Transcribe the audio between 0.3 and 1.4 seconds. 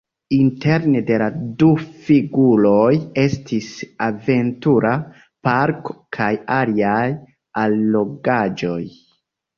Interne de la